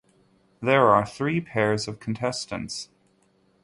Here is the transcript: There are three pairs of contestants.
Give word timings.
There 0.63 0.87
are 0.87 1.05
three 1.05 1.39
pairs 1.41 1.87
of 1.87 1.99
contestants. 1.99 2.89